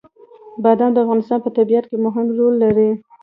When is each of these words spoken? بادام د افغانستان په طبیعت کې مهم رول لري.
بادام 0.63 0.91
د 0.93 0.97
افغانستان 1.05 1.39
په 1.43 1.49
طبیعت 1.57 1.85
کې 1.89 1.97
مهم 2.05 2.25
رول 2.37 2.53
لري. 2.63 2.89